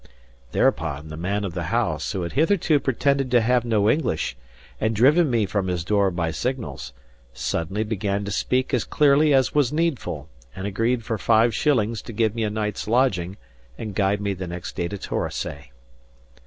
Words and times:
Thereupon, 0.51 1.09
the 1.09 1.15
man 1.15 1.43
of 1.45 1.53
the 1.53 1.65
house, 1.65 2.11
who 2.13 2.23
had 2.23 2.31
hitherto 2.33 2.79
pretended 2.79 3.29
to 3.29 3.39
have 3.41 3.63
no 3.63 3.87
English, 3.87 4.35
and 4.79 4.95
driven 4.95 5.29
me 5.29 5.45
from 5.45 5.67
his 5.67 5.83
door 5.83 6.09
by 6.09 6.31
signals, 6.31 6.91
suddenly 7.33 7.83
began 7.83 8.25
to 8.25 8.31
speak 8.31 8.73
as 8.73 8.83
clearly 8.83 9.31
as 9.31 9.53
was 9.53 9.71
needful, 9.71 10.27
and 10.55 10.65
agreed 10.65 11.03
for 11.05 11.19
five 11.19 11.53
shillings 11.53 12.01
to 12.01 12.13
give 12.13 12.33
me 12.33 12.43
a 12.43 12.49
night's 12.49 12.87
lodging 12.87 13.37
and 13.77 13.93
guide 13.93 14.21
me 14.21 14.33
the 14.33 14.47
next 14.47 14.75
day 14.75 14.87
to 14.87 14.97
Torosay. 14.97 15.69